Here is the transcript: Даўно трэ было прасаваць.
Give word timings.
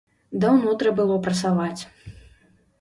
Даўно 0.45 0.73
трэ 0.79 0.95
было 1.01 1.19
прасаваць. 1.29 1.81